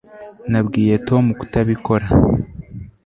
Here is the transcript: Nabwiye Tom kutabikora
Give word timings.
Nabwiye 0.51 0.93
Tom 1.07 1.23
kutabikora 1.39 2.07